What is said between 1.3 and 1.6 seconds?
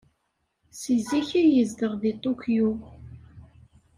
ay